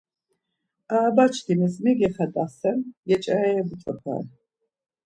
[0.93, 2.77] Arabaçkimis mi gexedasen,
[3.09, 4.25] geç̌areri ebuç̌opare.